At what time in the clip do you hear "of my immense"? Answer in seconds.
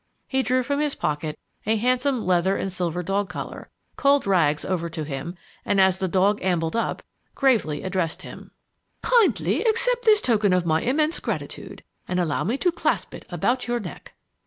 10.53-11.19